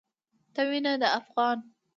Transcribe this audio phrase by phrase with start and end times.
[0.53, 1.57] ته وينه د افغان